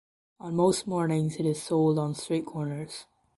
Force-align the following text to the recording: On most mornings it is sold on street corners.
On 0.39 0.55
most 0.55 0.87
mornings 0.87 1.35
it 1.35 1.45
is 1.45 1.61
sold 1.61 1.99
on 1.99 2.15
street 2.15 2.47
corners. 2.47 3.05